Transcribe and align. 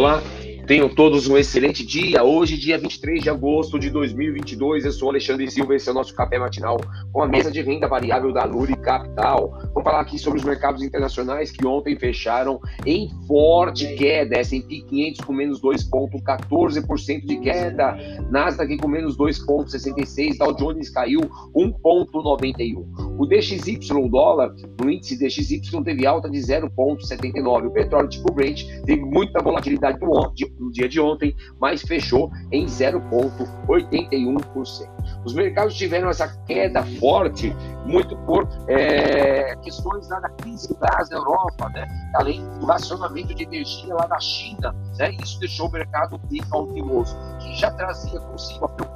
Olá, 0.00 0.22
tenham 0.66 0.88
todos 0.88 1.28
um 1.28 1.36
excelente 1.36 1.84
dia. 1.84 2.24
Hoje, 2.24 2.56
dia 2.56 2.78
23 2.78 3.22
de 3.22 3.28
agosto 3.28 3.78
de 3.78 3.90
2022, 3.90 4.86
eu 4.86 4.92
sou 4.92 5.10
Alexandre 5.10 5.50
Silva, 5.50 5.74
esse 5.74 5.90
é 5.90 5.92
o 5.92 5.94
nosso 5.94 6.14
café 6.14 6.38
matinal 6.38 6.78
com 7.12 7.22
a 7.22 7.28
mesa 7.28 7.50
de 7.50 7.60
renda 7.60 7.86
variável 7.86 8.32
da 8.32 8.44
Luri 8.44 8.74
Capital. 8.76 9.50
Vamos 9.74 9.84
falar 9.84 10.00
aqui 10.00 10.18
sobre 10.18 10.38
os 10.38 10.44
mercados 10.46 10.82
internacionais 10.82 11.50
que 11.50 11.66
ontem 11.66 11.98
fecharam 11.98 12.58
em 12.86 13.10
forte 13.26 13.94
queda. 13.94 14.38
S&P 14.38 14.86
500 14.88 15.20
com 15.20 15.34
menos 15.34 15.60
2,14% 15.60 17.26
de 17.26 17.36
queda, 17.40 17.94
Nasdaq 18.30 18.78
com 18.78 18.88
menos 18.88 19.18
2,66%, 19.18 20.38
Dow 20.38 20.54
Jones 20.54 20.88
caiu 20.88 21.20
1,91%. 21.54 23.09
O 23.20 23.26
DXY, 23.26 23.78
o 23.92 24.08
dólar, 24.08 24.54
no 24.80 24.90
índice 24.90 25.18
DXY 25.18 25.60
teve 25.84 26.06
alta 26.06 26.30
de 26.30 26.38
0,79%. 26.38 27.66
O 27.66 27.70
petróleo 27.70 28.08
tipo 28.08 28.32
Brent 28.32 28.64
teve 28.86 29.04
muita 29.04 29.42
volatilidade 29.42 29.98
no 30.00 30.72
dia 30.72 30.88
de 30.88 30.98
ontem, 30.98 31.36
mas 31.60 31.82
fechou 31.82 32.30
em 32.50 32.64
0,81%. 32.64 34.88
Os 35.22 35.34
mercados 35.34 35.76
tiveram 35.76 36.08
essa 36.08 36.28
queda 36.46 36.82
forte 36.98 37.54
muito 37.84 38.16
por 38.24 38.48
é, 38.68 39.54
questões 39.56 40.08
da 40.08 40.30
crise 40.30 40.68
do 40.68 40.78
gás 40.78 41.10
na 41.10 41.18
Europa, 41.18 41.68
né? 41.74 41.86
além 42.14 42.42
do 42.58 42.64
racionamento 42.64 43.34
de 43.34 43.42
energia 43.42 43.94
lá 43.94 44.06
da 44.06 44.18
China. 44.18 44.74
Né? 44.98 45.14
Isso 45.22 45.38
deixou 45.38 45.68
o 45.68 45.72
mercado 45.72 46.18
bem 46.30 46.40
cauteloso, 46.50 47.14
que 47.38 47.54
já 47.54 47.70
trazia 47.72 48.18
consigo 48.18 48.64
a 48.64 48.68
preocupação 48.68 48.89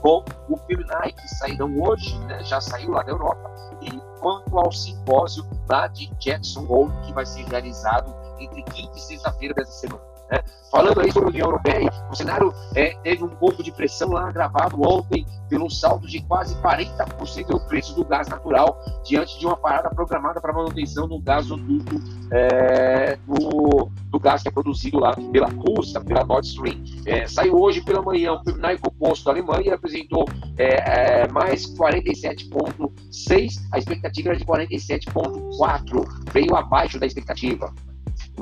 com 0.00 0.24
o 0.48 0.56
PMI, 0.56 1.12
que 1.12 1.28
saíram 1.36 1.76
hoje, 1.80 2.18
né? 2.20 2.42
já 2.44 2.60
saiu 2.60 2.92
lá 2.92 3.02
da 3.02 3.12
Europa, 3.12 3.50
e 3.82 3.90
quanto 4.20 4.58
ao 4.58 4.72
simpósio 4.72 5.44
lá 5.68 5.86
de 5.86 6.06
Jackson 6.18 6.64
Hole, 6.68 6.92
que 7.04 7.12
vai 7.12 7.26
ser 7.26 7.44
realizado 7.44 8.14
entre 8.38 8.62
quinta 8.62 8.96
e 8.96 9.00
sexta-feira 9.00 9.54
dessa 9.54 9.72
semana. 9.72 10.02
Né? 10.30 10.40
Falando 10.70 11.00
aí 11.00 11.10
sobre 11.10 11.28
a 11.28 11.30
União 11.30 11.46
Europeia, 11.46 11.90
o 12.10 12.14
cenário 12.14 12.52
é, 12.74 12.94
teve 13.02 13.24
um 13.24 13.28
pouco 13.28 13.62
de 13.62 13.72
pressão 13.72 14.10
lá 14.10 14.28
agravado 14.28 14.80
ontem 14.82 15.24
pelo 15.48 15.70
salto 15.70 16.06
de 16.06 16.20
quase 16.22 16.54
40% 16.56 17.46
do 17.46 17.60
preço 17.60 17.94
do 17.94 18.04
gás 18.04 18.28
natural 18.28 18.78
diante 19.02 19.38
de 19.38 19.46
uma 19.46 19.56
parada 19.56 19.88
programada 19.88 20.40
para 20.40 20.52
manutenção 20.52 21.08
do 21.08 21.18
gasoduto 21.18 21.96
é, 22.30 23.16
do, 23.26 23.88
do, 24.10 24.20
gás 24.20 24.42
que 24.42 24.48
é 24.48 24.50
produzido 24.50 24.98
lá 25.00 25.16
pela 25.32 25.48
Rússia, 25.48 26.02
pela 26.02 26.22
Nord 26.24 26.46
Stream. 26.46 26.84
É, 27.06 27.26
saiu 27.26 27.58
hoje 27.58 27.80
pela 27.80 28.02
manhã 28.02 28.34
o 28.34 28.44
PMI 28.44 28.76
composto 28.78 29.24
da 29.24 29.30
Alemanha 29.30 29.74
apresentou 29.74 30.26
é, 30.58 31.22
é 31.22 31.28
mais 31.28 31.66
47,6, 31.74 33.54
a 33.72 33.78
expectativa 33.78 34.28
era 34.28 34.38
de 34.38 34.44
47,4, 34.44 36.04
veio 36.30 36.54
abaixo 36.54 37.00
da 37.00 37.06
expectativa. 37.06 37.72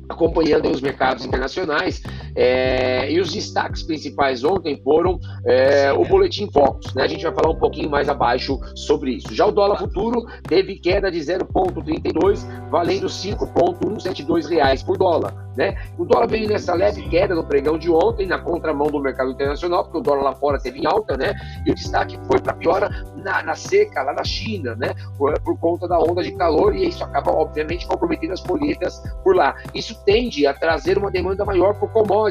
acompanhando 0.08 0.70
os 0.70 0.80
mercados 0.80 1.24
internacionais. 1.24 2.02
É, 2.36 3.10
e 3.10 3.18
os 3.18 3.32
destaques 3.32 3.82
principais 3.82 4.44
ontem 4.44 4.80
foram 4.84 5.18
é, 5.46 5.92
o 5.92 6.04
Boletim 6.04 6.50
Focus. 6.50 6.94
Né? 6.94 7.02
A 7.02 7.08
gente 7.08 7.24
vai 7.24 7.34
falar 7.34 7.50
um 7.50 7.58
pouquinho 7.58 7.90
mais 7.90 8.08
abaixo 8.08 8.60
sobre 8.74 9.12
isso. 9.12 9.34
Já 9.34 9.46
o 9.46 9.52
dólar 9.52 9.78
futuro 9.78 10.26
teve 10.42 10.76
queda 10.76 11.10
de 11.10 11.18
0,32, 11.18 12.46
valendo 12.70 13.08
5,172 13.08 14.48
reais 14.48 14.82
por 14.82 14.98
dólar. 14.98 15.46
Né? 15.56 15.74
O 15.96 16.04
dólar 16.04 16.28
veio 16.28 16.46
nessa 16.48 16.74
leve 16.74 17.08
queda 17.08 17.34
no 17.34 17.42
pregão 17.42 17.78
de 17.78 17.90
ontem, 17.90 18.26
na 18.26 18.38
contramão 18.38 18.88
do 18.88 19.00
mercado 19.00 19.30
internacional, 19.30 19.84
porque 19.84 19.98
o 19.98 20.02
dólar 20.02 20.22
lá 20.22 20.34
fora 20.34 20.60
teve 20.60 20.80
em 20.80 20.86
alta, 20.86 21.16
né? 21.16 21.34
E 21.64 21.70
o 21.70 21.74
destaque 21.74 22.18
foi 22.26 22.38
para 22.38 22.52
piora 22.52 22.90
na, 23.16 23.42
na, 23.42 23.54
seca, 23.54 24.02
lá 24.02 24.12
na 24.12 24.22
China, 24.22 24.76
né? 24.76 24.94
Por, 25.16 25.40
por, 25.40 25.58
conta 25.58 25.88
da 25.88 25.98
onda 25.98 26.22
de 26.22 26.32
calor, 26.32 26.76
e 26.76 26.88
isso 26.88 27.02
acaba, 27.02 27.32
obviamente, 27.32 27.86
comprometendo 27.86 28.34
as 28.34 28.42
colheitas 28.42 29.02
por 29.24 29.34
lá. 29.34 29.56
Isso 29.74 29.98
tende 30.04 30.46
a 30.46 30.52
trazer 30.52 30.98
uma 30.98 31.10
demanda 31.10 31.42
maior 31.42 31.74
por 31.74 31.90
commodities, 31.90 32.25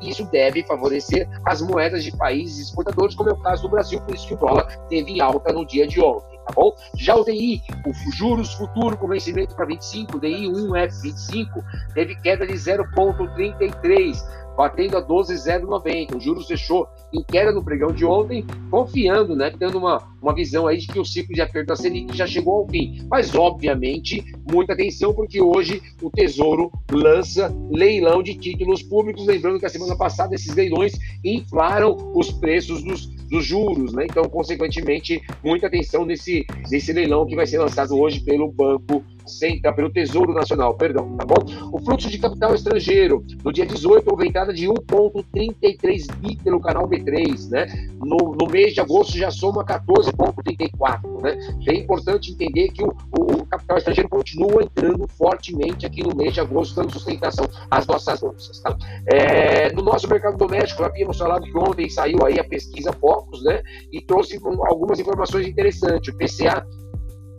e 0.00 0.10
isso 0.10 0.24
deve 0.26 0.62
favorecer 0.64 1.28
as 1.44 1.60
moedas 1.60 2.04
de 2.04 2.16
países 2.16 2.68
exportadores, 2.68 3.14
como 3.14 3.30
é 3.30 3.32
o 3.32 3.36
caso 3.36 3.62
do 3.62 3.68
Brasil, 3.68 4.00
por 4.00 4.14
isso 4.14 4.26
que 4.26 4.34
o 4.34 4.36
dólar 4.36 4.66
teve 4.88 5.20
alta 5.20 5.52
no 5.52 5.64
dia 5.64 5.86
de 5.86 6.00
ontem 6.00 6.30
tá 6.50 6.52
bom? 6.54 6.74
Já 6.96 7.14
o 7.14 7.24
DI, 7.24 7.62
o 7.86 8.12
juros 8.12 8.52
futuro 8.54 8.96
com 8.96 9.08
vencimento 9.08 9.54
para 9.54 9.66
25, 9.66 10.18
DI 10.18 10.46
1F25, 10.46 11.64
teve 11.94 12.16
queda 12.16 12.46
de 12.46 12.54
0,33, 12.54 14.22
batendo 14.56 14.96
a 14.96 15.00
12,090. 15.00 16.16
O 16.16 16.20
juros 16.20 16.46
fechou 16.46 16.86
em 17.12 17.22
queda 17.22 17.52
no 17.52 17.64
pregão 17.64 17.92
de 17.92 18.04
ontem, 18.04 18.44
confiando, 18.70 19.34
né, 19.34 19.52
tendo 19.58 19.78
uma, 19.78 20.02
uma 20.22 20.34
visão 20.34 20.66
aí 20.66 20.78
de 20.78 20.86
que 20.86 20.98
o 20.98 21.04
ciclo 21.04 21.34
de 21.34 21.40
aperto 21.40 21.68
da 21.68 21.76
Selic 21.76 22.16
já 22.16 22.26
chegou 22.26 22.58
ao 22.58 22.68
fim. 22.68 23.06
Mas, 23.10 23.34
obviamente, 23.34 24.24
muita 24.50 24.72
atenção, 24.72 25.14
porque 25.14 25.40
hoje 25.40 25.82
o 26.02 26.10
Tesouro 26.10 26.70
lança 26.90 27.54
leilão 27.70 28.22
de 28.22 28.34
títulos 28.34 28.82
públicos. 28.82 29.26
Lembrando 29.26 29.58
que 29.58 29.66
a 29.66 29.70
semana 29.70 29.96
passada 29.96 30.34
esses 30.34 30.54
leilões 30.54 30.92
inflaram 31.24 31.96
os 32.14 32.30
preços 32.30 32.82
dos, 32.82 33.06
dos 33.28 33.44
juros, 33.44 33.92
né? 33.92 34.06
Então, 34.08 34.24
consequentemente, 34.24 35.20
muita 35.42 35.66
atenção 35.66 36.04
nesse, 36.04 36.46
nesse 36.70 36.92
leilão 36.92 37.26
que 37.26 37.36
vai 37.36 37.46
ser 37.46 37.58
lançado 37.58 37.98
hoje 37.98 38.20
pelo 38.20 38.50
Banco 38.50 39.04
Central, 39.26 39.74
pelo 39.74 39.90
Tesouro 39.90 40.32
Nacional, 40.32 40.74
perdão, 40.74 41.16
tá 41.16 41.24
bom? 41.24 41.70
O 41.72 41.78
fluxo 41.80 42.10
de 42.10 42.18
capital 42.18 42.54
estrangeiro, 42.54 43.24
no 43.44 43.52
dia 43.52 43.66
18, 43.66 44.08
houve 44.10 44.28
entrada 44.28 44.52
de 44.52 44.66
1,33 44.66 46.14
bi 46.16 46.36
pelo 46.36 46.60
canal 46.60 46.88
B3, 46.88 47.48
né? 47.50 47.66
No, 47.98 48.34
no 48.34 48.50
mês 48.50 48.74
de 48.74 48.80
agosto 48.80 49.16
já 49.16 49.30
soma 49.30 49.64
14,34, 49.64 51.22
né? 51.22 51.38
É 51.68 51.74
importante 51.74 52.32
entender 52.32 52.68
que 52.68 52.82
o, 52.82 52.94
o, 53.18 53.46
capital 53.46 53.78
estrangeiro 53.78 54.08
continua 54.08 54.62
entrando 54.62 55.06
fortemente 55.08 55.84
aqui 55.84 56.02
no 56.02 56.14
mês 56.14 56.34
de 56.34 56.40
agosto, 56.40 56.76
dando 56.76 56.92
sustentação 56.92 57.46
às 57.70 57.86
nossas 57.86 58.20
bolsas, 58.20 58.60
tá? 58.60 58.76
É, 59.06 59.72
no 59.72 59.82
nosso 59.82 60.08
mercado 60.08 60.36
doméstico, 60.36 60.84
havíamos 60.84 61.18
falado 61.18 61.42
que 61.42 61.58
ontem 61.58 61.88
saiu 61.88 62.24
aí 62.24 62.38
a 62.38 62.44
pesquisa 62.44 62.92
Focus, 62.92 63.42
né? 63.42 63.62
E 63.92 64.00
trouxe 64.00 64.38
algumas 64.66 64.98
informações 64.98 65.46
interessantes. 65.46 66.12
O 66.12 66.16
PCA 66.16 66.64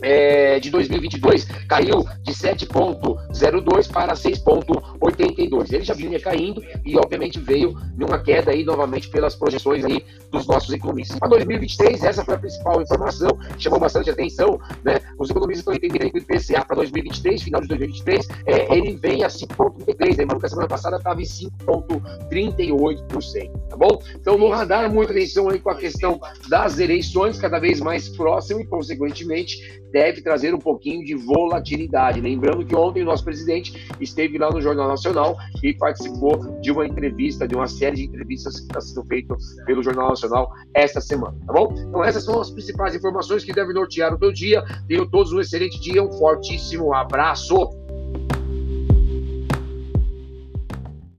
é, 0.01 0.59
de 0.59 0.69
2022 0.69 1.45
caiu 1.67 2.05
de 2.21 2.33
7,02 2.33 3.91
para 3.91 4.13
6,82. 4.13 5.73
Ele 5.73 5.83
já 5.83 5.93
vinha 5.93 6.19
caindo 6.19 6.63
e, 6.85 6.97
obviamente, 6.97 7.39
veio 7.39 7.75
numa 7.97 8.19
queda 8.19 8.51
aí 8.51 8.63
novamente 8.63 9.09
pelas 9.09 9.35
projeções 9.35 9.83
aí 9.85 10.03
dos 10.31 10.47
nossos 10.47 10.73
economistas. 10.73 11.19
Para 11.19 11.29
2023, 11.29 12.03
essa 12.03 12.25
foi 12.25 12.33
a 12.35 12.37
principal 12.37 12.79
informação, 12.81 13.37
chamou 13.57 13.79
bastante 13.79 14.09
atenção. 14.09 14.59
Né? 14.83 14.99
Os 15.17 15.29
economistas 15.29 15.61
estão 15.61 15.73
entendendo 15.73 16.11
que 16.11 16.17
o 16.17 16.21
IPCA 16.21 16.65
para 16.65 16.75
2023, 16.77 17.43
final 17.43 17.61
de 17.61 17.67
2023, 17.67 18.27
é, 18.45 18.75
ele 18.75 18.97
vem 18.97 19.23
a 19.23 19.27
5,33, 19.27 20.17
né? 20.17 20.25
mas 20.25 20.43
a 20.43 20.49
semana 20.49 20.67
passada 20.67 20.97
estava 20.97 21.21
em 21.21 21.25
5,38%. 21.25 23.51
Tá 23.69 23.77
bom? 23.77 24.01
Então, 24.15 24.35
no 24.37 24.49
radar, 24.49 24.91
muita 24.91 25.11
atenção 25.11 25.47
aí 25.49 25.59
com 25.59 25.69
a 25.69 25.75
questão 25.75 26.19
das 26.49 26.79
eleições, 26.79 27.39
cada 27.39 27.59
vez 27.59 27.79
mais 27.79 28.09
próximo 28.09 28.61
e, 28.61 28.65
consequentemente, 28.65 29.81
deve 29.91 30.21
trazer 30.21 30.53
um 30.53 30.59
pouquinho 30.59 31.03
de 31.03 31.15
volatilidade. 31.15 32.21
Lembrando 32.21 32.65
que 32.65 32.75
ontem 32.75 33.03
o 33.03 33.05
nosso 33.05 33.23
presidente 33.23 33.87
esteve 33.99 34.37
lá 34.37 34.49
no 34.49 34.61
Jornal 34.61 34.87
Nacional 34.87 35.37
e 35.63 35.73
participou 35.73 36.59
de 36.61 36.71
uma 36.71 36.85
entrevista, 36.85 37.47
de 37.47 37.55
uma 37.55 37.67
série 37.67 37.97
de 37.97 38.03
entrevistas 38.05 38.59
que 38.59 38.67
está 38.67 38.81
sendo 38.81 39.05
feita 39.05 39.35
pelo 39.65 39.83
Jornal 39.83 40.09
Nacional 40.09 40.51
esta 40.73 41.01
semana, 41.01 41.37
tá 41.45 41.53
bom? 41.53 41.73
Então 41.77 42.03
essas 42.03 42.23
são 42.23 42.39
as 42.39 42.49
principais 42.49 42.95
informações 42.95 43.43
que 43.43 43.53
devem 43.53 43.73
nortear 43.73 44.13
o 44.13 44.17
teu 44.17 44.31
dia. 44.31 44.63
Tenham 44.87 45.09
todos 45.09 45.31
um 45.33 45.39
excelente 45.39 45.79
dia, 45.79 46.03
um 46.03 46.11
fortíssimo 46.11 46.93
abraço. 46.93 47.80